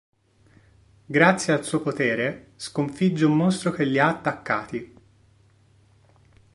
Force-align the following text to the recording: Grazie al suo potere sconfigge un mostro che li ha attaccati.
Grazie 1.05 1.53
al 1.53 1.63
suo 1.63 1.81
potere 1.81 2.53
sconfigge 2.55 3.23
un 3.25 3.35
mostro 3.37 3.69
che 3.69 3.83
li 3.83 3.99
ha 3.99 4.07
attaccati. 4.07 4.95